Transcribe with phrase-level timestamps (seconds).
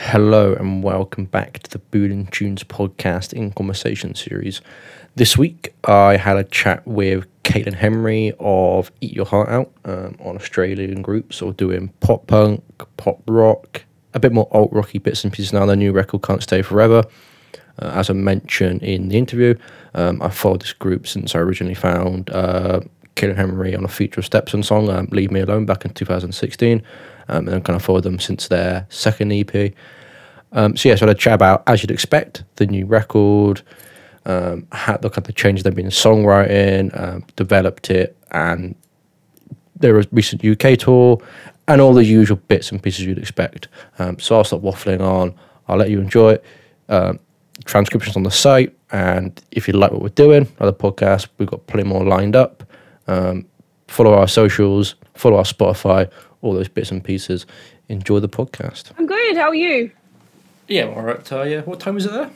[0.00, 4.62] Hello and welcome back to the Boolin Tunes podcast in conversation series.
[5.16, 10.16] This week I had a chat with Caitlin Henry of Eat Your Heart Out um,
[10.20, 12.62] on Australian group, so doing pop punk,
[12.96, 13.82] pop rock,
[14.14, 15.66] a bit more alt rocky bits and pieces now.
[15.66, 17.02] Their new record Can't Stay Forever.
[17.82, 19.56] Uh, as I mentioned in the interview,
[19.94, 22.82] um, I followed this group since I originally found uh,
[23.16, 26.84] Caitlin Henry on a feature of Stepson song, um, Leave Me Alone, back in 2016.
[27.28, 29.74] Um, and kind of followed them since their second EP.
[30.52, 33.62] Um, so yeah, so I had chat about, as you'd expect, the new record,
[34.24, 38.74] um, had look at the changes they've been in songwriting, um, developed it, and
[39.76, 41.18] their recent UK tour,
[41.66, 43.68] and all the usual bits and pieces you'd expect.
[43.98, 45.34] Um, so I'll stop waffling on.
[45.68, 46.44] I'll let you enjoy it.
[46.88, 47.20] Um,
[47.64, 51.66] transcriptions on the site, and if you like what we're doing, other podcasts, we've got
[51.66, 52.64] plenty more lined up.
[53.06, 53.46] Um,
[53.86, 56.10] follow our socials, follow our Spotify,
[56.42, 57.46] all those bits and pieces.
[57.88, 58.92] Enjoy the podcast.
[58.98, 59.36] I'm good.
[59.36, 59.90] How are you?
[60.68, 61.62] Yeah, all right, Talia.
[61.62, 62.30] What time is it there?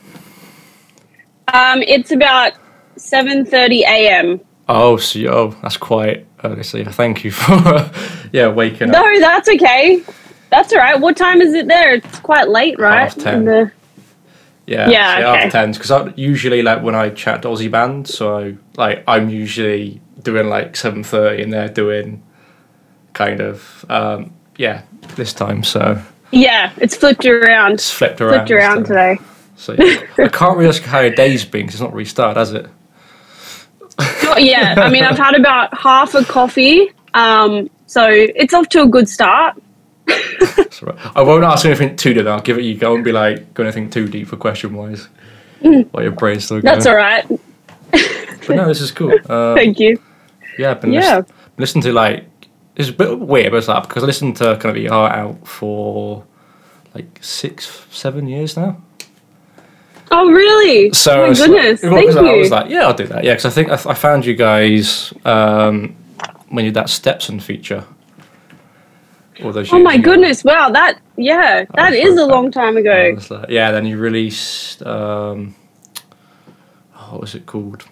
[1.53, 2.53] Um, it's about
[2.97, 4.41] 7:30 a.m.
[4.69, 6.63] Oh, so oh, that's quite early.
[6.63, 7.91] So yeah, thank you for
[8.31, 8.93] yeah waking up.
[8.93, 10.01] No, that's okay.
[10.49, 10.99] That's all right.
[10.99, 11.95] What time is it there?
[11.95, 13.01] It's quite late, right?
[13.01, 13.39] Half ten.
[13.39, 13.71] In the-
[14.65, 15.41] Yeah, Yeah, so okay.
[15.43, 19.29] half tens because I usually like when I chat to Aussie bands, so like I'm
[19.29, 22.23] usually doing like seven thirty and they're doing
[23.13, 24.81] kind of um, yeah
[25.15, 25.63] this time.
[25.63, 27.73] So yeah, it's flipped around.
[27.73, 28.47] it's flipped around.
[28.47, 29.17] Flipped around so, today.
[29.55, 30.25] So yeah.
[30.25, 32.67] I can't really ask how your day's been because it's not restarted, has it?
[34.23, 34.79] Not yet.
[34.79, 39.07] I mean, I've had about half a coffee, um, so it's off to a good
[39.07, 39.55] start.
[40.81, 40.97] Right.
[41.15, 42.25] I won't ask anything too deep.
[42.25, 45.07] I'll give it you go and be like go anything too deep for question wise.
[45.61, 46.73] While your brain's still going.
[46.73, 46.75] Mm.
[46.75, 47.25] That's all right.
[48.45, 49.13] But no, this is cool.
[49.29, 50.01] Uh, Thank you.
[50.59, 51.17] Yeah, I've been Yeah.
[51.19, 52.25] listen- listening to like
[52.75, 55.47] it's a bit weird, but it's like because I listened to kind of art out
[55.47, 56.25] for
[56.95, 58.81] like six, seven years now.
[60.11, 60.91] Oh, really?
[60.93, 61.81] So oh my it's like- goodness.
[61.81, 62.19] Thank you.
[62.19, 63.23] I was like, yeah, I'll do that.
[63.23, 65.95] Yeah, because I think I, I found you guys um,
[66.49, 67.83] when you did that Stepson feature.
[69.43, 70.43] All those oh my goodness!
[70.43, 73.17] Wow, that yeah, that was is a long time ago.
[73.31, 74.83] like- yeah, then you released.
[74.85, 75.55] Um,
[76.95, 77.83] oh, what was it called?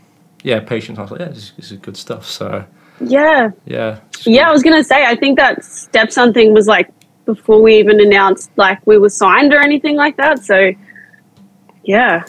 [0.44, 1.00] Yeah, Patience.
[1.00, 2.25] I was like, yeah, this, this is good stuff.
[2.28, 2.64] So
[3.00, 3.50] Yeah.
[3.66, 5.06] yeah, Yeah, I was gonna say.
[5.06, 6.90] I think that step something was like
[7.26, 10.44] before we even announced like we were signed or anything like that.
[10.44, 10.72] So,
[11.84, 12.24] yeah,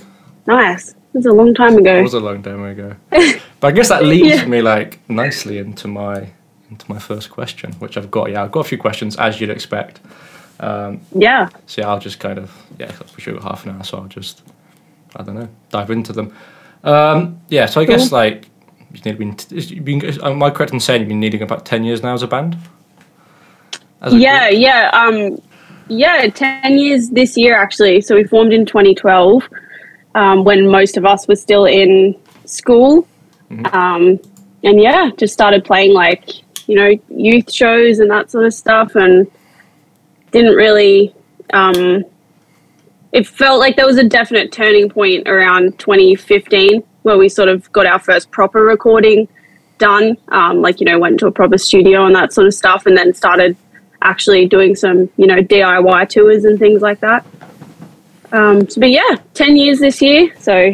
[0.46, 0.90] nice.
[0.90, 1.96] It was a long time ago.
[1.96, 2.94] It was a long time ago.
[3.10, 4.46] but I guess that leads Yeah.
[4.46, 6.30] me like nicely into my
[6.70, 8.30] into my first question, which I've got.
[8.30, 10.00] Yeah, I've got a few questions as you'd expect.
[10.60, 13.98] Um, Yeah, so yeah, I'll just kind of yeah, we should half an hour, so
[13.98, 14.42] I'll just
[15.16, 16.34] I don't know dive into them.
[16.84, 18.48] Um, yeah, so I guess like
[18.92, 20.22] you've nearly been, you've been.
[20.22, 22.56] Am I correct in saying you've been needing about ten years now as a band?
[24.00, 24.60] As a yeah, group?
[24.60, 24.90] yeah.
[24.92, 25.42] Um,
[25.88, 28.00] yeah, ten years this year actually.
[28.00, 29.48] So we formed in 2012,
[30.14, 33.06] um, when most of us were still in school.
[33.50, 33.66] Mm-hmm.
[33.74, 34.20] Um,
[34.64, 36.30] and yeah, just started playing like
[36.68, 39.30] you know youth shows and that sort of stuff, and
[40.30, 41.14] didn't really.
[41.52, 42.04] Um,
[43.12, 47.70] it felt like there was a definite turning point around 2015 where we sort of
[47.72, 49.28] got our first proper recording
[49.78, 50.16] done.
[50.28, 52.96] Um, like you know, went to a proper studio and that sort of stuff, and
[52.96, 53.56] then started
[54.02, 57.24] actually doing some you know DIY tours and things like that.
[58.32, 60.72] Um, so, but yeah, 10 years this year, so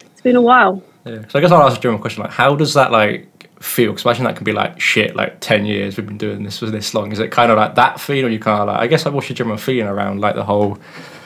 [0.00, 0.82] it's been a while.
[1.04, 1.26] Yeah.
[1.28, 3.26] So I guess I'll ask a general question like, how does that like
[3.60, 3.92] feel?
[3.92, 5.16] Because imagine that can be like shit.
[5.16, 7.12] Like ten years we've been doing this for this long.
[7.12, 8.78] Is it kind of like that feeling, or you kind of like?
[8.78, 10.78] I guess like, what's your general feeling around like the whole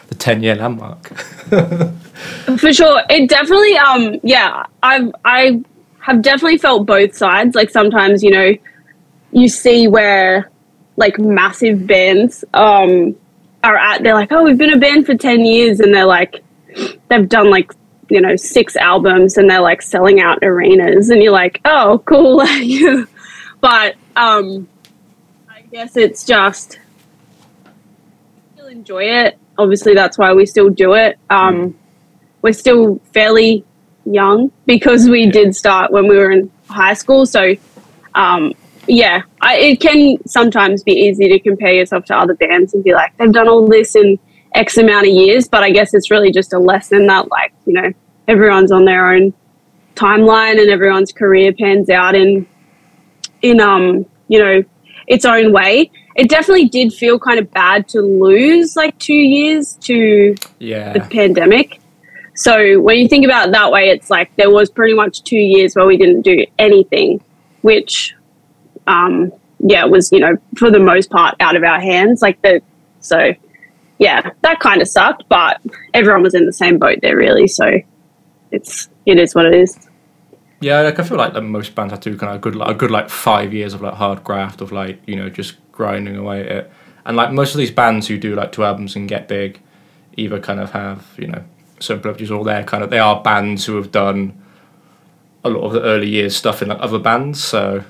[0.08, 1.10] the ten year landmark?
[2.58, 3.02] For sure.
[3.10, 5.62] It definitely um yeah, I've I
[6.00, 7.54] have definitely felt both sides.
[7.54, 8.54] Like sometimes, you know,
[9.32, 10.50] you see where
[10.96, 13.16] like massive bands um
[13.64, 16.44] are at they're like, Oh, we've been a band for ten years and they're like
[17.08, 17.72] they've done like,
[18.10, 22.36] you know, six albums and they're like selling out arenas and you're like, Oh, cool
[23.60, 24.68] but um
[25.48, 26.78] I guess it's just
[28.54, 29.38] still enjoy it.
[29.58, 31.18] Obviously that's why we still do it.
[31.30, 31.74] Um
[32.44, 33.64] we're still fairly
[34.04, 37.24] young because we did start when we were in high school.
[37.24, 37.54] So,
[38.14, 38.52] um,
[38.86, 42.92] yeah, I, it can sometimes be easy to compare yourself to other bands and be
[42.92, 44.18] like, they've done all this in
[44.54, 45.48] X amount of years.
[45.48, 47.90] But I guess it's really just a lesson that, like, you know,
[48.28, 49.32] everyone's on their own
[49.94, 52.46] timeline and everyone's career pans out in,
[53.40, 54.62] in um, you know,
[55.06, 55.90] its own way.
[56.14, 60.92] It definitely did feel kind of bad to lose like two years to yeah.
[60.92, 61.80] the pandemic.
[62.34, 65.36] So when you think about it that way, it's like there was pretty much two
[65.36, 67.22] years where we didn't do anything,
[67.62, 68.14] which,
[68.86, 72.22] um, yeah, was you know for the most part out of our hands.
[72.22, 72.60] Like the
[73.00, 73.34] so,
[73.98, 75.60] yeah, that kind of sucked, but
[75.92, 77.46] everyone was in the same boat there, really.
[77.46, 77.80] So
[78.50, 79.78] it's it is what it is.
[80.60, 82.56] Yeah, like I feel like, like most bands have to do kind of a good,
[82.56, 85.54] like, a good like five years of like hard graft of like you know just
[85.72, 86.72] grinding away at it.
[87.06, 89.60] And like most of these bands who do like two albums and get big,
[90.16, 91.44] either kind of have you know
[91.88, 94.40] privileges or they're kind of they are bands who have done
[95.44, 97.42] a lot of the early years stuff in like other bands.
[97.42, 97.84] So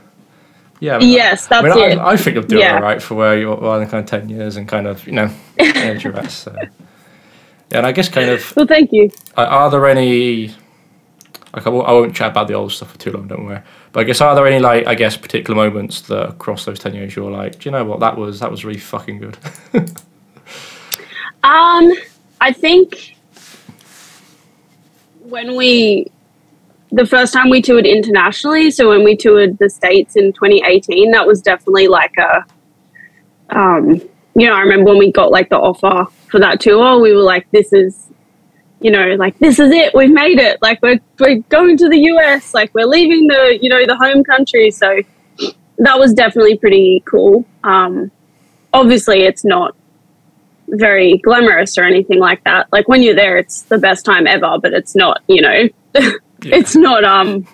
[0.80, 1.98] yeah, I mean, yes, that's I, mean, it.
[1.98, 2.76] I, I think you're doing Yeah.
[2.76, 5.12] all right for where you are in kind of ten years and kind of you
[5.12, 6.40] know age your rest.
[6.40, 6.54] So.
[7.70, 9.10] Yeah, and I guess kind of well, thank you.
[9.36, 10.54] are, are there any?
[11.54, 13.60] Like I won't, I won't chat about the old stuff for too long, don't worry.
[13.92, 16.94] But I guess are there any like I guess particular moments that across those ten
[16.94, 18.40] years you're like, do you know what that was?
[18.40, 19.38] That was really fucking good.
[21.44, 21.92] Um,
[22.40, 23.13] I think
[25.24, 26.10] when we
[26.92, 31.26] the first time we toured internationally, so when we toured the states in 2018, that
[31.26, 32.44] was definitely like a
[33.50, 34.00] um,
[34.36, 37.22] you know, I remember when we got like the offer for that tour, we were
[37.22, 38.08] like, this is
[38.80, 40.60] you know, like this is it, we've made it.
[40.60, 44.22] Like we're we're going to the US, like we're leaving the, you know, the home
[44.22, 44.70] country.
[44.70, 45.00] So
[45.78, 47.44] that was definitely pretty cool.
[47.64, 48.10] Um
[48.72, 49.74] obviously it's not
[50.68, 52.72] very glamorous or anything like that.
[52.72, 55.68] Like when you're there, it's the best time ever, but it's not, you know,
[56.42, 57.46] it's not um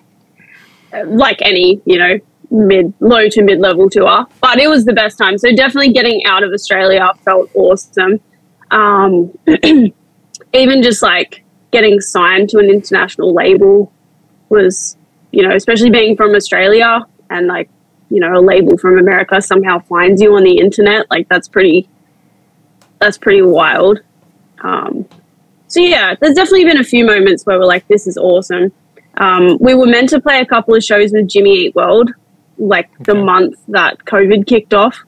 [1.06, 2.18] like any, you know,
[2.50, 4.26] mid low to mid level tour.
[4.40, 5.38] But it was the best time.
[5.38, 8.20] So definitely getting out of Australia felt awesome.
[8.70, 9.36] Um,
[10.52, 13.92] even just like getting signed to an international label
[14.48, 14.96] was,
[15.30, 17.70] you know, especially being from Australia and like,
[18.08, 21.08] you know, a label from America somehow finds you on the internet.
[21.10, 21.88] Like that's pretty
[23.00, 24.00] that's pretty wild.
[24.62, 25.08] Um,
[25.68, 28.72] so yeah, there's definitely been a few moments where we're like, this is awesome.
[29.16, 32.10] Um, we were meant to play a couple of shows with Jimmy Eat World,
[32.58, 34.98] like the month that COVID kicked off,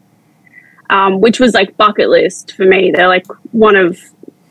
[0.90, 2.90] um, which was like bucket list for me.
[2.90, 3.98] They're like one of,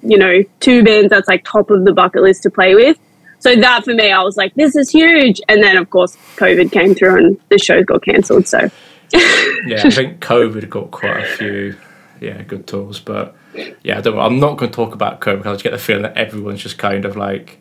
[0.03, 2.97] you know, two bands that's like top of the bucket list to play with.
[3.39, 5.41] So that for me, I was like, this is huge.
[5.49, 8.47] And then of course COVID came through and the shows got cancelled.
[8.47, 8.69] So
[9.13, 11.75] yeah, I think COVID got quite a few,
[12.21, 13.00] yeah, good tours.
[13.00, 13.35] But
[13.83, 15.77] yeah, I don't, I'm not going to talk about COVID because I just get the
[15.77, 17.59] feeling that everyone's just kind of like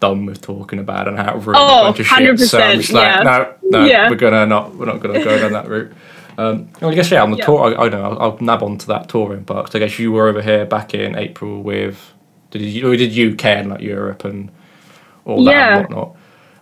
[0.00, 2.38] done with talking about it and how it ruined Oh, a bunch of shit.
[2.40, 3.22] So I'm just like, yeah.
[3.24, 4.08] no, no, Yeah.
[4.08, 5.92] we're gonna not, we're not gonna go down that route.
[6.38, 7.46] Um, well, I guess yeah, on the Yeah.
[7.46, 9.74] tour, I, I know I'll, I'll nab onto that touring part.
[9.74, 12.14] I guess you were over here back in April with
[12.52, 14.50] did you did UK and like Europe and
[15.24, 15.78] all that Yeah.
[15.78, 16.16] and whatnot.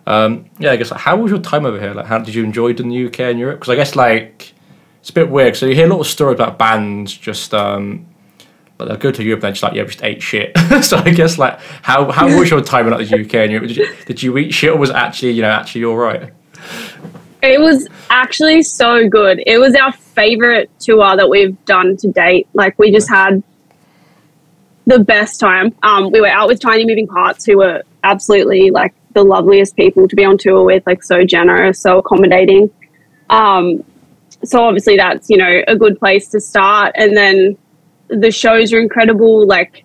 [0.07, 1.93] Um, yeah, I guess like, how was your time over here?
[1.93, 3.59] Like, how did you enjoy it in the UK and Europe?
[3.59, 4.53] Because I guess like
[5.07, 5.55] it's a bit weird.
[5.55, 8.05] So you hear a lot of stories about bands just um,
[8.77, 10.51] but they'll go to Europe and they're just like yeah, we just ate shit.
[10.81, 13.69] so I guess like how how was your time in like the UK and Europe?
[13.69, 16.33] Did you, did you eat shit or was it actually you know actually all right?
[17.41, 19.41] It was actually so good.
[19.47, 22.49] It was our favorite tour that we've done to date.
[22.53, 23.41] Like we just had
[24.87, 25.73] the best time.
[25.83, 30.05] Um, we were out with Tiny Moving Parts, who were absolutely like the loveliest people
[30.09, 32.69] to be on tour with, like so generous, so accommodating.
[33.29, 33.85] Um,
[34.43, 37.57] so obviously that's you know a good place to start, and then
[38.07, 39.45] the shows are incredible.
[39.45, 39.83] Like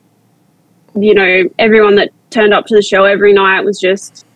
[0.95, 4.27] you know everyone that turned up to the show every night was just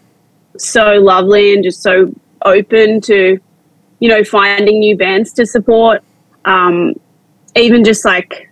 [0.59, 2.13] so lovely and just so
[2.45, 3.39] open to
[4.01, 6.03] you know finding new bands to support.
[6.45, 6.95] Um,
[7.57, 8.51] even just like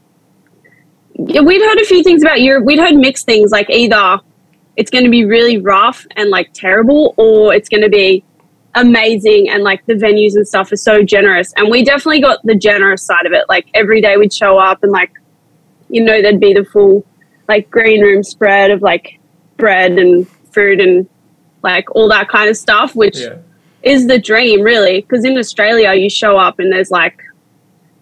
[1.16, 2.64] we'd heard a few things about europe.
[2.64, 4.18] We'd heard mixed things like either
[4.76, 8.25] it's going to be really rough and like terrible or it's going to be
[8.75, 11.52] amazing and like the venues and stuff are so generous.
[11.57, 13.45] And we definitely got the generous side of it.
[13.49, 15.12] Like every day we'd show up and like
[15.88, 17.04] you know there'd be the full
[17.49, 19.21] like green room spread of like
[19.57, 21.09] bread and food and
[21.62, 23.16] like all that kind of stuff which
[23.83, 25.00] is the dream really.
[25.00, 27.21] Because in australia you show up and there's like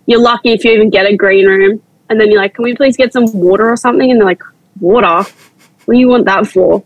[0.07, 1.83] you're lucky if you even get a green room.
[2.09, 4.11] And then you're like can we please get some water or something?
[4.11, 4.43] And they're like
[4.81, 5.29] water?
[5.85, 6.83] What do you want that for?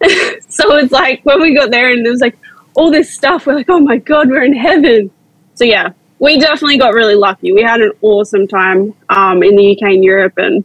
[0.54, 2.38] So it's like when we got there and there was like
[2.74, 5.10] all this stuff we're like oh my god we're in heaven
[5.54, 9.72] so yeah we definitely got really lucky we had an awesome time um, in the
[9.72, 10.64] uk and europe and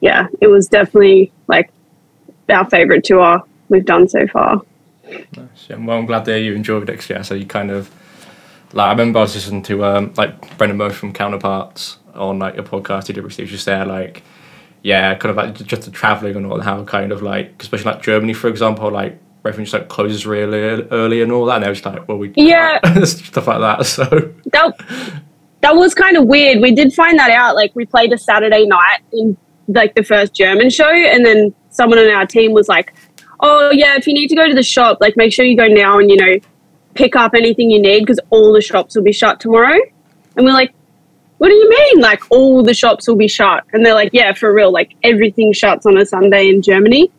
[0.00, 1.70] yeah it was definitely like
[2.48, 4.62] our favorite tour we've done so far
[5.36, 5.68] Nice.
[5.68, 7.10] Yeah, well, I'm glad that you enjoyed it.
[7.10, 7.90] Yeah, so you kind of
[8.72, 12.58] like I remember I was listening to um, like Brendan Murphy from Counterparts on like
[12.58, 13.50] a podcast he did recently.
[13.50, 14.22] Just there like
[14.82, 18.02] yeah, kind of like just the traveling and all how kind of like especially like
[18.02, 20.58] Germany for example, like everything just like closes really
[20.90, 21.56] early and all that.
[21.56, 22.78] And they was like, well, we Yeah.
[23.04, 23.86] stuff like that.
[23.86, 24.04] So
[24.52, 24.76] that
[25.62, 26.60] that was kind of weird.
[26.60, 27.56] We did find that out.
[27.56, 29.36] Like we played a Saturday night in
[29.68, 32.94] like the first German show, and then someone on our team was like,
[33.40, 35.66] "Oh yeah, if you need to go to the shop, like make sure you go
[35.66, 36.34] now and you know
[36.94, 39.78] pick up anything you need because all the shops will be shut tomorrow."
[40.36, 40.74] And we're like,
[41.38, 42.00] what do you mean?
[42.00, 43.64] Like all the shops will be shut.
[43.72, 44.70] And they're like, yeah, for real.
[44.70, 47.10] Like everything shuts on a Sunday in Germany.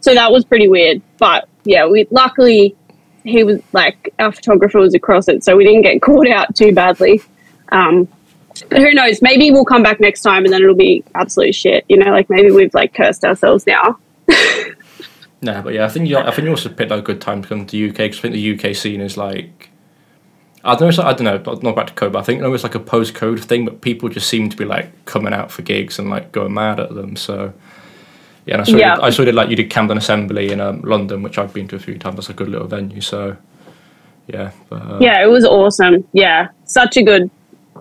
[0.00, 1.02] So that was pretty weird.
[1.18, 2.74] But yeah, we luckily
[3.24, 6.72] he was like our photographer was across it, so we didn't get caught out too
[6.74, 7.22] badly.
[7.70, 8.08] Um,
[8.70, 9.22] but who knows?
[9.22, 11.84] Maybe we'll come back next time and then it'll be absolute shit.
[11.88, 13.98] You know, like maybe we've like cursed ourselves now.
[15.42, 17.48] no, but yeah, I think you, I think you also picked a good time to
[17.48, 19.68] come to the UK because I think the UK scene is like
[20.64, 21.04] I don't know.
[21.04, 21.52] I don't know.
[21.62, 23.66] Not back to code, but I think it was like a post code thing.
[23.66, 26.80] But people just seem to be like coming out for gigs and like going mad
[26.80, 27.14] at them.
[27.14, 27.52] So
[28.48, 28.96] yeah, and I saw yeah.
[28.96, 31.52] You, I saw you did like you did Camden Assembly in um, London, which I've
[31.52, 32.16] been to a few times.
[32.16, 33.02] That's a good little venue.
[33.02, 33.36] So
[34.26, 36.08] yeah, but, uh, yeah, it was awesome.
[36.12, 37.30] Yeah, such a good,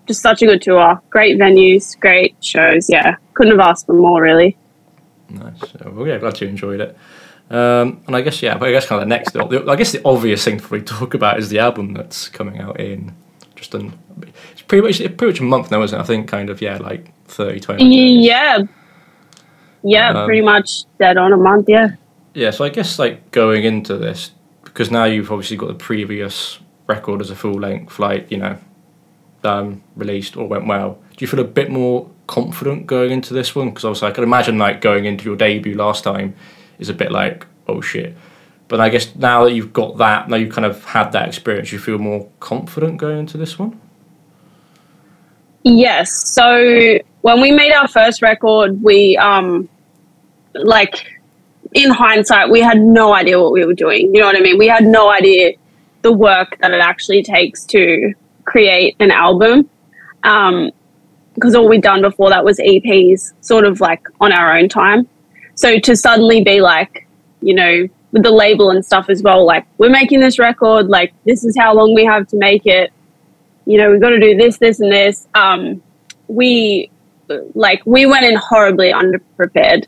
[0.08, 1.02] just such a good tour.
[1.10, 2.90] Great venues, great shows.
[2.90, 4.58] Yeah, couldn't have asked for more really.
[5.30, 5.74] Nice.
[5.86, 6.98] Well, yeah, glad you enjoyed it.
[7.50, 10.02] Um, and I guess yeah, but I guess kind of the next, I guess the
[10.04, 13.14] obvious thing for we talk about is the album that's coming out in
[13.56, 13.98] just an
[14.52, 16.02] it's pretty much it's pretty much a month now, isn't it?
[16.02, 17.86] I think kind of yeah, like 30, 20
[18.26, 18.64] Yeah,
[19.88, 21.66] yeah, um, pretty much dead on a month.
[21.68, 21.96] Yeah.
[22.34, 24.32] Yeah, so I guess like going into this
[24.64, 28.58] because now you've obviously got the previous record as a full length, like you know,
[29.44, 31.00] um, released or went well.
[31.16, 33.70] Do you feel a bit more confident going into this one?
[33.70, 36.36] Because obviously I can imagine like going into your debut last time
[36.80, 38.16] is a bit like, oh shit.
[38.68, 41.72] But I guess now that you've got that, now you've kind of had that experience,
[41.72, 43.80] you feel more confident going into this one?
[45.64, 46.12] Yes.
[46.34, 49.70] So when we made our first record, we, um,
[50.54, 51.06] like,
[51.74, 54.14] in hindsight, we had no idea what we were doing.
[54.14, 54.58] You know what I mean?
[54.58, 55.54] We had no idea
[56.02, 58.14] the work that it actually takes to
[58.46, 59.70] create an album.
[60.24, 60.72] Um,
[61.38, 65.08] because all we'd done before that was EPs, sort of like on our own time.
[65.54, 67.08] So to suddenly be like,
[67.42, 71.14] you know, with the label and stuff as well, like, we're making this record, like,
[71.26, 72.92] this is how long we have to make it.
[73.66, 75.28] You know, we've got to do this, this, and this.
[75.36, 75.84] Um,
[76.28, 76.90] we,
[77.54, 79.86] like, we went in horribly underprepared.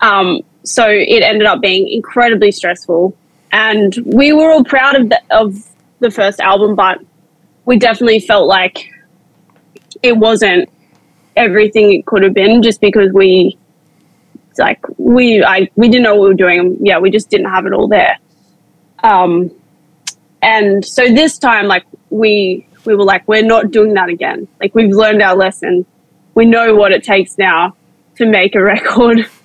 [0.00, 3.16] Um, so it ended up being incredibly stressful.
[3.52, 5.66] And we were all proud of the, of
[6.00, 7.00] the first album, but
[7.64, 8.90] we definitely felt like
[10.02, 10.68] it wasn't
[11.36, 13.56] everything it could have been just because we
[14.58, 16.78] like we I we didn't know what we were doing.
[16.80, 18.16] Yeah, we just didn't have it all there.
[19.02, 19.50] Um,
[20.42, 24.48] and so this time, like we we were like, we're not doing that again.
[24.60, 25.84] Like we've learned our lesson.
[26.34, 27.76] We know what it takes now
[28.16, 29.28] to make a record.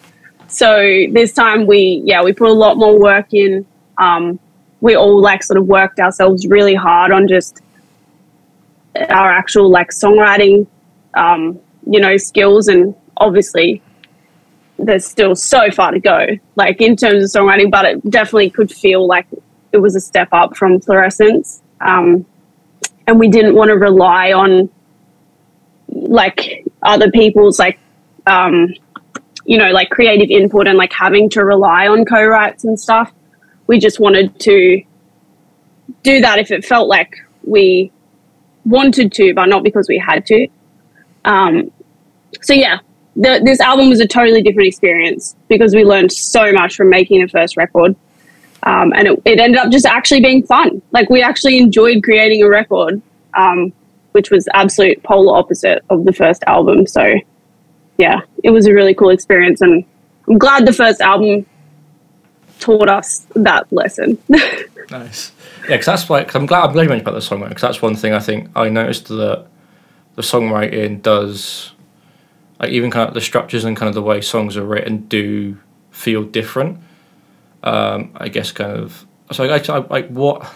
[0.51, 3.65] So this time we yeah we put a lot more work in.
[3.97, 4.39] Um,
[4.81, 7.61] we all like sort of worked ourselves really hard on just
[9.09, 10.67] our actual like songwriting,
[11.13, 13.81] um, you know, skills and obviously
[14.77, 18.71] there's still so far to go, like in terms of songwriting, but it definitely could
[18.71, 19.27] feel like
[19.71, 21.61] it was a step up from Fluorescence.
[21.79, 22.25] Um,
[23.07, 24.69] and we didn't want to rely on
[25.89, 27.79] like other people's like,
[28.25, 28.73] um,
[29.45, 33.11] you know, like creative input and like having to rely on co-writes and stuff.
[33.67, 34.83] We just wanted to
[36.03, 37.91] do that if it felt like we
[38.65, 40.47] wanted to, but not because we had to.
[41.25, 41.71] Um,
[42.41, 42.79] so yeah,
[43.15, 47.21] the, this album was a totally different experience because we learned so much from making
[47.21, 47.95] the first record.
[48.63, 50.81] Um, and it, it, ended up just actually being fun.
[50.91, 53.01] Like we actually enjoyed creating a record,
[53.35, 53.73] um,
[54.11, 56.85] which was absolute polar opposite of the first album.
[56.85, 57.15] So
[58.01, 59.85] yeah, it was a really cool experience, and
[60.27, 61.45] I'm glad the first album
[62.59, 64.17] taught us that lesson.
[64.89, 65.31] nice,
[65.61, 67.61] yeah, because that's like Cause I'm glad I'm glad you mentioned about the songwriting because
[67.61, 69.45] that's one thing I think I noticed that
[70.15, 71.73] the songwriting does
[72.59, 75.57] like even kind of the structures and kind of the way songs are written do
[75.91, 76.79] feel different.
[77.61, 80.51] Um, I guess kind of so I, I like what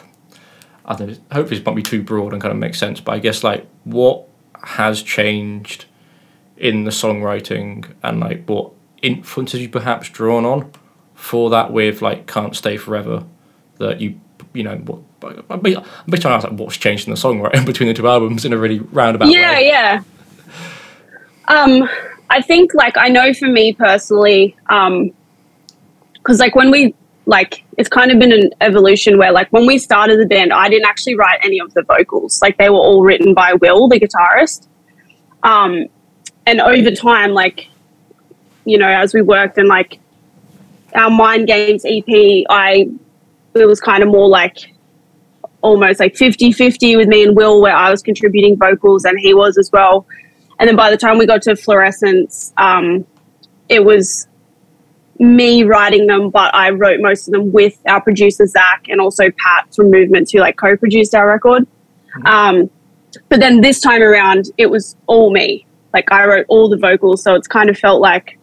[0.86, 1.18] I don't know.
[1.32, 3.68] Hopefully, this might be too broad and kind of make sense, but I guess like
[3.84, 4.28] what
[4.64, 5.86] has changed
[6.58, 8.72] in the songwriting and like what
[9.02, 10.72] influences you perhaps drawn on
[11.14, 13.24] for that with like can't stay forever
[13.78, 14.20] that you
[14.54, 15.00] you know what
[15.50, 15.84] I'm trying
[16.20, 18.80] to ask like what's changed in the songwriting between the two albums in a really
[18.80, 19.68] roundabout yeah, way.
[19.68, 20.04] Yeah, yeah.
[21.48, 21.90] Um,
[22.30, 25.12] I think like I know for me personally, um,
[26.14, 26.96] because like when we
[27.26, 30.70] like it's kind of been an evolution where like when we started the band, I
[30.70, 32.42] didn't actually write any of the vocals.
[32.42, 34.68] Like they were all written by Will, the guitarist.
[35.44, 35.86] Um,
[36.46, 37.70] and over time, like
[38.66, 40.00] you know, as we worked and like
[40.96, 42.90] our Mind Games EP, I
[43.54, 44.74] it was kind of more like
[45.62, 49.34] almost like 50 50 with me and Will, where I was contributing vocals and he
[49.34, 50.06] was as well.
[50.60, 53.06] And then by the time we got to Fluorescence, um,
[53.68, 54.28] it was
[55.20, 59.32] me writing them, but I wrote most of them with our producer Zach and also
[59.32, 61.64] Pat from Movements, who like co-produced our record.
[62.18, 62.28] Mm-hmm.
[62.28, 62.70] Um,
[63.30, 65.66] But then this time around, it was all me.
[65.96, 68.38] Like I wrote all the vocals, so it's kind of felt like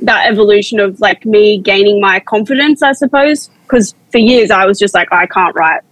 [0.00, 3.48] that evolution of like me gaining my confidence, I suppose.
[3.62, 5.82] Because for years I was just like, I can't write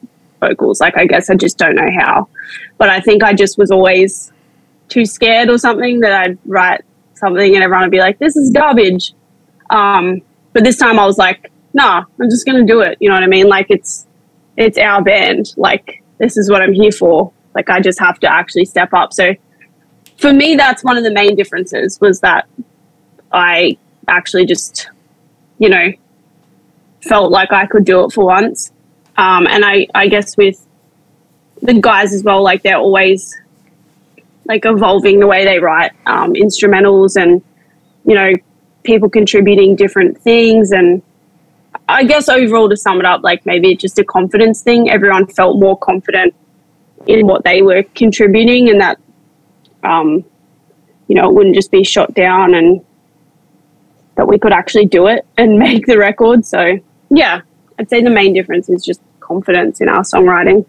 [0.40, 0.80] vocals.
[0.80, 2.26] Like I guess I just don't know how.
[2.78, 4.32] But I think I just was always
[4.88, 6.80] too scared or something that I'd write
[7.14, 9.12] something and everyone would be like, "This is garbage."
[9.70, 10.20] Um,
[10.52, 13.22] but this time I was like, "Nah, I'm just gonna do it." You know what
[13.22, 13.46] I mean?
[13.46, 14.04] Like it's
[14.56, 15.54] it's our band.
[15.56, 17.30] Like this is what I'm here for.
[17.54, 19.12] Like I just have to actually step up.
[19.12, 19.34] So
[20.18, 22.48] for me, that's one of the main differences was that
[23.32, 24.90] I actually just,
[25.58, 25.92] you know,
[27.02, 28.72] felt like I could do it for once.
[29.16, 30.64] Um, and I, I guess with
[31.62, 33.36] the guys as well, like they're always
[34.44, 37.42] like evolving the way they write um, instrumentals and,
[38.04, 38.32] you know,
[38.82, 40.72] people contributing different things.
[40.72, 41.02] And
[41.88, 44.90] I guess overall, to sum it up, like maybe it's just a confidence thing.
[44.90, 46.34] Everyone felt more confident
[47.06, 48.98] in what they were contributing and that,
[49.82, 50.24] um,
[51.08, 52.84] you know, it wouldn't just be shot down and
[54.16, 56.44] that we could actually do it and make the record.
[56.44, 56.78] So,
[57.10, 57.40] yeah,
[57.78, 60.66] I'd say the main difference is just confidence in our songwriting.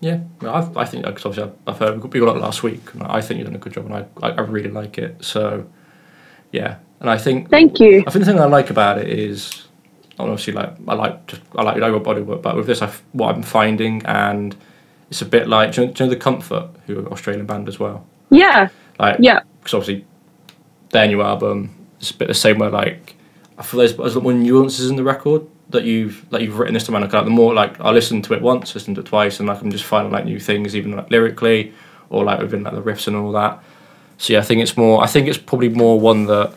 [0.00, 2.92] Yeah, I, I think because obviously I've heard we got it last week.
[2.92, 5.24] And I think you've done a good job, and I, I really like it.
[5.24, 5.66] So,
[6.52, 8.04] yeah, and I think thank you.
[8.06, 9.66] I think the thing I like about it is
[10.18, 13.34] obviously like I like just I like your body work, but with this, I, what
[13.34, 14.54] I'm finding, and
[15.10, 17.08] it's a bit like do you know, do you know the Comfort, who are an
[17.08, 18.06] Australian band as well.
[18.30, 18.68] Yeah.
[18.98, 20.06] Like yeah, because obviously
[20.90, 22.68] their new album is a bit the same way.
[22.68, 23.14] Like
[23.58, 26.86] I feel there's, there's more nuances in the record that you've that you've written this
[26.86, 27.00] time.
[27.00, 29.60] Like, the more like I listened to it once, listened to it twice, and like
[29.60, 31.72] I'm just finding like new things, even like lyrically
[32.08, 33.62] or like within like the riffs and all that.
[34.18, 35.02] So yeah, I think it's more.
[35.02, 36.54] I think it's probably more one that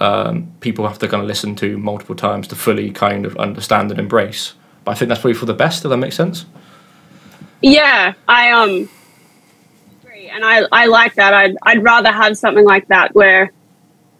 [0.00, 3.90] um, people have to kind of listen to multiple times to fully kind of understand
[3.90, 4.54] and embrace.
[4.84, 5.82] But I think that's probably for the best.
[5.82, 6.46] Does that make sense?
[7.60, 8.88] Yeah, I um,
[10.32, 11.34] and I I like that.
[11.34, 13.52] I'd I'd rather have something like that where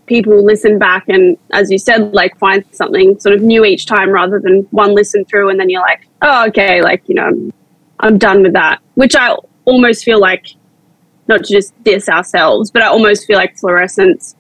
[0.07, 4.11] people listen back and, as you said, like find something sort of new each time
[4.11, 7.53] rather than one listen through and then you're like, oh, okay, like you know,
[8.01, 8.81] I'm, done with that.
[8.95, 10.55] Which I almost feel like,
[11.29, 14.35] not to just diss ourselves, but I almost feel like Fluorescence.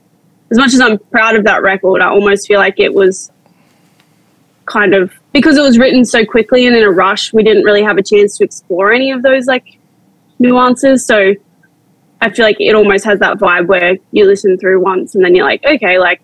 [0.50, 3.30] As much as I'm proud of that record, I almost feel like it was
[4.66, 7.82] kind of because it was written so quickly and in a rush, we didn't really
[7.82, 9.78] have a chance to explore any of those like
[10.38, 11.06] nuances.
[11.06, 11.35] So
[12.22, 15.35] I feel like it almost has that vibe where you listen through once and then
[15.35, 16.22] you're like, okay, like,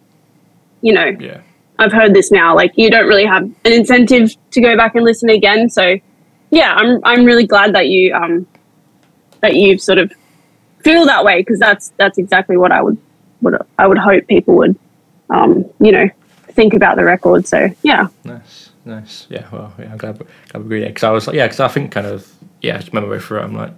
[0.81, 1.41] you know, Yeah.
[1.81, 2.55] I've heard this now.
[2.57, 5.69] Like you don't really have an incentive to go back and listen again.
[5.69, 5.99] So
[6.51, 8.47] yeah, I'm I'm really glad that you um
[9.43, 10.13] that you sort of
[10.83, 12.99] feel that way because that's that's exactly what I would
[13.41, 14.77] what I would hope people would
[15.31, 16.09] um you know
[16.49, 17.47] think about the record.
[17.47, 18.09] So yeah.
[18.25, 19.27] Nice, nice.
[19.31, 20.89] Yeah, well, yeah, I'm glad, glad we agreed.
[20.89, 22.29] Because I was like, yeah, because I think kind of,
[22.61, 23.43] yeah, just remember way through it.
[23.45, 23.73] I'm like,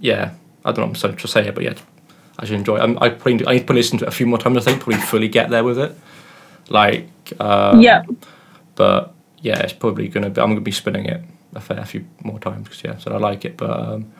[0.00, 0.30] yeah,
[0.64, 1.74] I don't know, I'm sorry to say it, but yeah,
[2.38, 2.76] I should enjoy.
[2.76, 2.80] It.
[2.80, 4.56] I'm, I probably I need to listen to it a few more times.
[4.56, 5.96] I think probably fully get there with it.
[6.68, 7.08] Like,
[7.40, 8.02] um, yeah.
[8.74, 10.40] but yeah, it's probably gonna be.
[10.40, 11.22] I'm gonna be spinning it
[11.54, 13.56] a fair few more times because yeah, so I like it.
[13.56, 14.12] But um,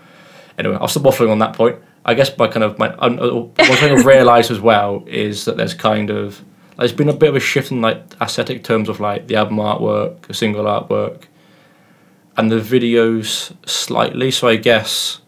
[0.58, 1.78] anyway, I'll stop waffling on that point.
[2.04, 5.46] I guess my kind of my um, uh, one thing I've realised as well is
[5.46, 6.44] that there's kind of
[6.76, 9.56] there's been a bit of a shift in like aesthetic terms of like the album
[9.56, 11.24] artwork, the single artwork,
[12.36, 14.30] and the videos slightly.
[14.30, 15.20] So I guess,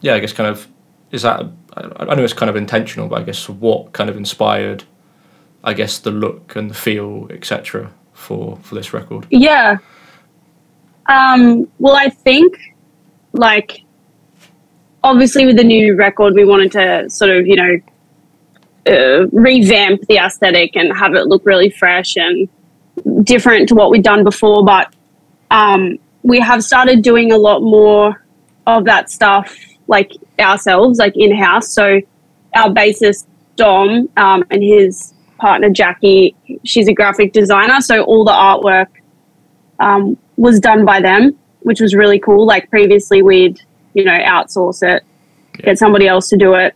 [0.00, 0.66] yeah, I guess kind of
[1.10, 1.44] is that
[1.76, 4.84] I know it's kind of intentional, but I guess what kind of inspired,
[5.62, 7.92] I guess the look and the feel, etc.
[8.12, 9.26] for for this record.
[9.30, 9.78] Yeah.
[11.08, 12.74] Um, well, I think,
[13.32, 13.82] like,
[15.04, 17.80] obviously, with the new record, we wanted to sort of, you know,
[18.88, 22.48] uh, revamp the aesthetic and have it look really fresh and
[23.24, 24.64] different to what we'd done before.
[24.64, 24.94] But
[25.50, 28.24] um, we have started doing a lot more
[28.66, 29.56] of that stuff,
[29.88, 31.72] like ourselves, like in house.
[31.72, 32.00] So,
[32.54, 37.80] our bassist, Dom, um, and his partner, Jackie, she's a graphic designer.
[37.80, 38.88] So, all the artwork
[39.78, 42.46] um, was done by them, which was really cool.
[42.46, 43.60] Like previously, we'd
[43.94, 45.04] you know outsource it,
[45.54, 46.74] get somebody else to do it.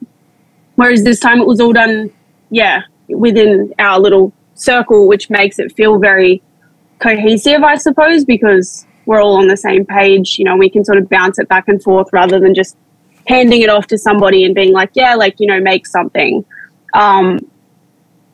[0.77, 2.11] Whereas this time, it was all done,
[2.51, 6.43] yeah, within our little circle, which makes it feel very
[7.01, 10.39] cohesive, I suppose, because we're all on the same page.
[10.39, 12.77] You know, we can sort of bounce it back and forth rather than just
[13.27, 16.45] handing it off to somebody and being like, yeah, like you know, make something.
[16.95, 17.41] Um,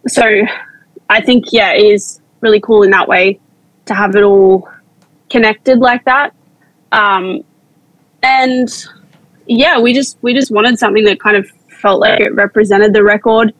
[0.06, 0.24] so
[1.10, 3.40] I think yeah, it is really cool in that way
[3.86, 4.68] to have it all
[5.30, 6.34] connected like that.
[6.92, 7.44] Um,
[8.22, 8.68] and
[9.46, 13.02] yeah, we just we just wanted something that kind of felt like it represented the
[13.02, 13.54] record.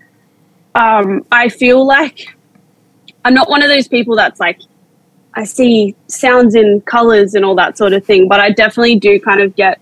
[0.74, 2.36] Um, I feel like
[3.24, 4.60] I'm not one of those people that's like
[5.34, 9.20] I see sounds in colors and all that sort of thing, but I definitely do
[9.20, 9.80] kind of get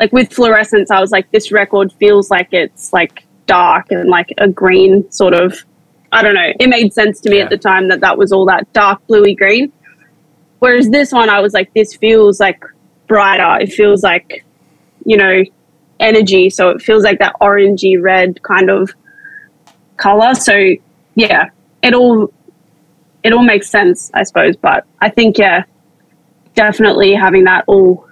[0.00, 4.32] like with fluorescence, I was like, this record feels like it's like dark and like
[4.38, 5.64] a green sort of.
[6.12, 6.52] I don't know.
[6.58, 7.44] It made sense to me Yeah.
[7.44, 9.72] at the time that that was all that dark bluey green.
[10.58, 12.64] Whereas this one, I was like, this feels like
[13.06, 13.62] brighter.
[13.62, 14.44] It feels like,
[15.04, 15.44] you know,
[16.00, 16.50] energy.
[16.50, 18.90] So it feels like that orangey red kind of
[19.98, 20.34] color.
[20.34, 20.54] So
[21.14, 21.50] yeah,
[21.82, 22.32] it all
[23.22, 24.56] it all makes sense, I suppose.
[24.56, 25.64] But I think yeah,
[26.54, 28.06] definitely having that all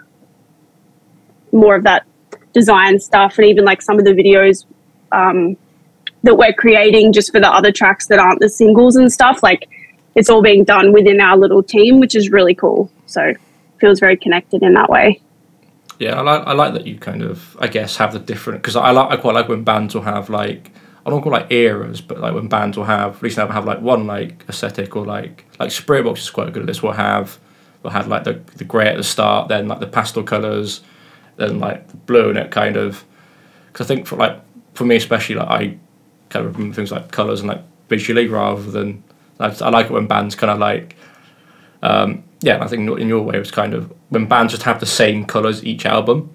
[1.53, 2.07] more of that
[2.53, 4.65] design stuff, and even like some of the videos
[5.13, 5.57] um,
[6.23, 9.43] that we're creating just for the other tracks that aren't the singles and stuff.
[9.43, 9.69] Like
[10.15, 12.91] it's all being done within our little team, which is really cool.
[13.07, 13.35] So
[13.79, 15.21] feels very connected in that way.
[15.99, 18.77] Yeah, I like I like that you kind of I guess have the different because
[18.77, 20.71] I like I quite like when bands will have like
[21.05, 23.65] I don't call like eras, but like when bands will have at least they'll have
[23.65, 26.83] like one like aesthetic or like like Spiritbox is quite good at this.
[26.83, 27.39] We'll have
[27.83, 30.83] we'll have like the the grey at the start, then like the pastel colours,
[31.39, 33.05] then like and it kind of
[33.73, 34.39] because I think for like
[34.75, 35.77] for me especially like I
[36.29, 39.03] kind of remember things like colours and like visually rather than
[39.39, 40.97] like, I like it when bands kind of like
[41.83, 44.81] um, yeah, I think in your way it was kind of when bands just have
[44.81, 46.35] the same colours each album.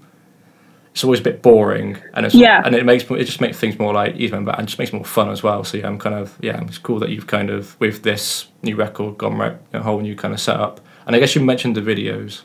[0.94, 2.62] It's always a bit boring, and it's Yeah.
[2.64, 4.96] and it makes it just makes things more like easy, but and just makes it
[4.96, 5.64] more fun as well.
[5.64, 8.76] So yeah, I'm kind of yeah, it's cool that you've kind of with this new
[8.76, 10.80] record gone right a whole new kind of setup.
[11.08, 12.44] And I guess you mentioned the videos.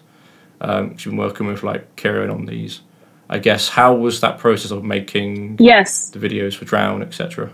[0.61, 2.81] Um, you've been working with like Kieran on these.
[3.31, 6.09] I guess how was that process of making Yes.
[6.11, 7.51] the videos for Drown, etc.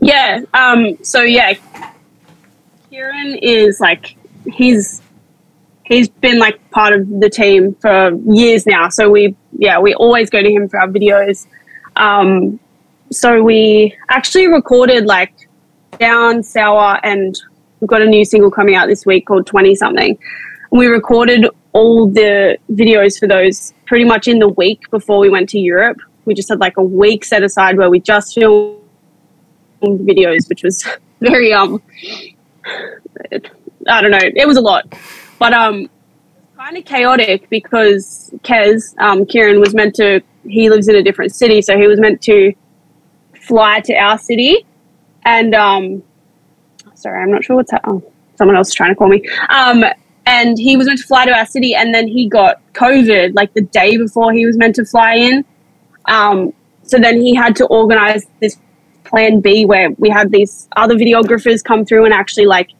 [0.00, 0.40] Yeah.
[0.52, 1.54] Um, so yeah,
[2.90, 5.00] Kieran is like he's
[5.84, 8.88] he's been like part of the team for years now.
[8.88, 11.46] So we yeah we always go to him for our videos.
[11.96, 12.58] Um,
[13.10, 15.32] so we actually recorded like
[15.98, 17.40] down sour and
[17.82, 20.16] we've got a new single coming out this week called 20 something.
[20.70, 25.48] We recorded all the videos for those pretty much in the week before we went
[25.50, 25.98] to europe.
[26.24, 28.78] We just had like a week set aside where we just filmed
[29.82, 30.84] videos which was
[31.20, 31.82] very um
[33.88, 34.20] i don't know.
[34.22, 34.94] It was a lot.
[35.38, 35.90] But um
[36.56, 41.34] kind of chaotic because Kez, um, Kieran was meant to, he lives in a different
[41.34, 42.52] city, so he was meant to
[43.34, 44.64] fly to our city.
[45.24, 46.04] And, um,
[47.02, 48.02] sorry, I'm not sure what's happening.
[48.04, 49.22] Oh, someone else is trying to call me.
[49.48, 49.84] Um,
[50.26, 53.52] and he was meant to fly to our city, and then he got COVID like
[53.54, 55.44] the day before he was meant to fly in.
[56.06, 56.52] Um,
[56.84, 58.58] so then he had to organize this
[59.04, 62.70] plan B where we had these other videographers come through and actually like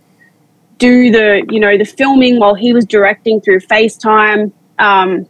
[0.78, 4.52] do the you know the filming while he was directing through FaceTime.
[4.78, 5.26] Um,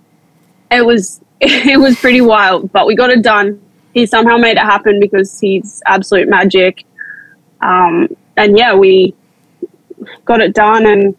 [0.70, 3.60] it was it was pretty wild, but we got it done.
[3.94, 6.84] He somehow made it happen because he's absolute magic.
[7.60, 9.14] Um, and yeah, we
[10.24, 11.16] got it done, and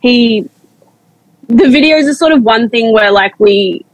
[0.00, 0.48] he
[1.48, 3.84] the videos are sort of one thing where like we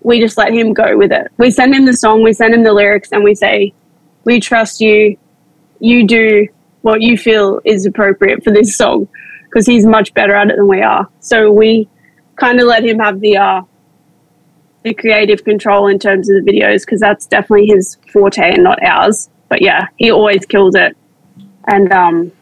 [0.00, 1.30] we just let him go with it.
[1.36, 3.72] We send him the song, we send him the lyrics, and we say,
[4.24, 5.16] "We trust you.
[5.80, 6.48] You do
[6.82, 9.08] what you feel is appropriate for this song,"
[9.44, 11.08] because he's much better at it than we are.
[11.20, 11.88] So we
[12.36, 13.62] kind of let him have the uh,
[14.82, 18.82] the creative control in terms of the videos because that's definitely his forte and not
[18.82, 19.28] ours.
[19.48, 20.96] But yeah, he always kills it,
[21.68, 22.32] and um,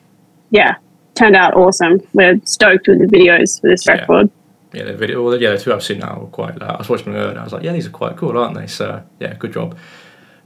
[0.50, 0.76] yeah,
[1.14, 2.00] turned out awesome.
[2.12, 3.92] We're stoked with the videos for this Yeah.
[3.94, 4.30] record.
[4.72, 5.24] Yeah, the video.
[5.24, 6.60] Well, yeah, the two I've seen now are quite.
[6.62, 7.30] Uh, I was watching them earlier.
[7.30, 8.66] and I was like, yeah, these are quite cool, aren't they?
[8.68, 9.76] So yeah, good job.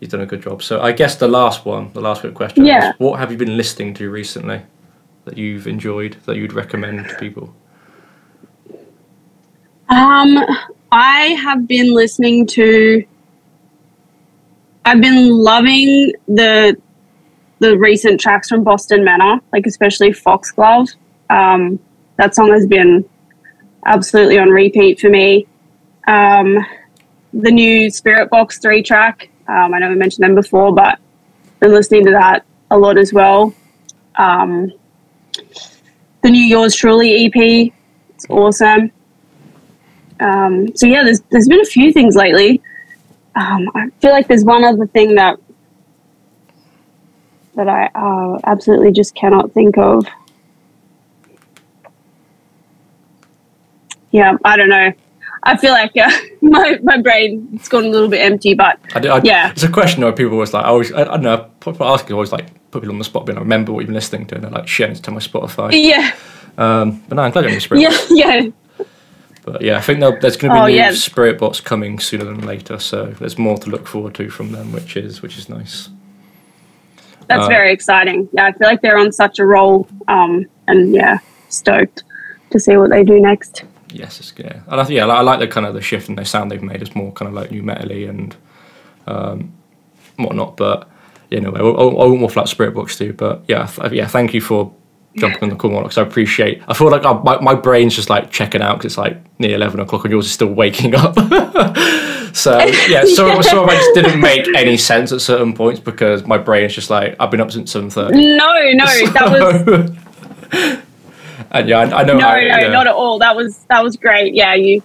[0.00, 0.62] You've done a good job.
[0.62, 2.64] So I guess the last one, the last quick question.
[2.64, 2.90] Yeah.
[2.90, 4.62] is, what have you been listening to recently
[5.26, 7.54] that you've enjoyed that you'd recommend to people?
[9.88, 10.38] Um,
[10.90, 13.04] I have been listening to.
[14.86, 16.76] I've been loving the
[17.58, 20.88] the recent tracks from Boston Manor, like especially Foxglove.
[21.30, 21.78] Um,
[22.16, 23.08] that song has been
[23.86, 25.46] absolutely on repeat for me.
[26.06, 26.58] Um,
[27.32, 29.30] the new Spiritbox three track.
[29.48, 30.98] Um, I never mentioned them before, but
[31.60, 33.54] been listening to that a lot as well.
[34.16, 34.72] Um,
[36.22, 37.72] the new Yours Truly EP.
[38.14, 38.90] It's awesome.
[40.20, 42.62] Um, so yeah, there's there's been a few things lately.
[43.36, 45.38] Um, I feel like there's one other thing that
[47.56, 50.06] that I uh, absolutely just cannot think of.
[54.10, 54.92] Yeah, I don't know.
[55.42, 56.10] I feel like uh,
[56.42, 59.50] my my brain it's gone a little bit empty, but I, did- I, Yeah.
[59.50, 60.12] It's a question though.
[60.12, 60.64] People always like.
[60.64, 60.92] I always.
[60.92, 61.50] I, I don't know.
[61.60, 63.26] People asking always like put people on the spot.
[63.26, 65.18] Being like, remember what you've been listening to, and they're like, shit, it's to my
[65.20, 65.70] Spotify.
[65.72, 66.14] yeah,
[66.56, 67.80] Um, but no, I'm glad you're in spirit.
[67.82, 68.50] yeah, yeah.
[69.44, 70.88] But yeah, I think there's going to be Oh, new yeah.
[70.92, 72.78] Spiritbox coming sooner than later.
[72.78, 75.90] So there's more to look forward to from them, which is which is nice.
[77.28, 78.28] That's Uh, very exciting.
[78.32, 82.04] Yeah, I feel like they're on such a roll, um, and yeah, stoked
[82.50, 83.64] to see what they do next.
[83.92, 84.60] yes, it's yeah.
[84.68, 86.62] And I think yeah, I like the kind of the shift in the sound they've
[86.62, 86.82] made.
[86.82, 88.34] It's more kind of like new metally and
[89.06, 89.52] um,
[90.16, 90.56] whatnot.
[90.56, 90.88] But
[91.30, 93.12] you know, I, I, I want more flat Spiritbox too.
[93.12, 94.06] But yeah, th- yeah.
[94.06, 94.72] Thank you for
[95.16, 96.62] jumping on the call, because I appreciate.
[96.68, 99.54] I feel like I, my my brain's just like checking out because it's like near
[99.54, 101.14] eleven o'clock and yours is still waking up.
[102.34, 103.40] so yeah, so yeah.
[103.40, 106.90] so I just didn't make any sense at certain points because my brain is just
[106.90, 108.36] like I've been up since seven thirty.
[108.36, 110.78] No, no, so, that was.
[111.50, 112.18] and yeah, I, I know.
[112.18, 112.68] No, how, no, yeah.
[112.68, 113.18] not at all.
[113.18, 114.34] That was that was great.
[114.34, 114.82] Yeah, you.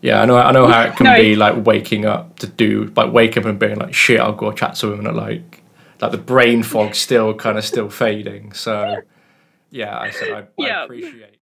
[0.00, 0.36] Yeah, I know.
[0.36, 1.16] I know how it can no.
[1.16, 4.20] be like waking up to do like wake up and being like shit.
[4.20, 5.62] I'll go chat to him and like
[6.00, 8.52] like the brain fog still kind of still fading.
[8.52, 9.02] So
[9.70, 10.80] yeah, I said I, yeah.
[10.80, 11.34] I appreciate.